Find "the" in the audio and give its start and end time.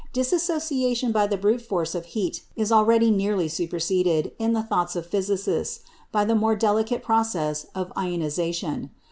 1.27-1.37, 4.53-4.63, 6.25-6.33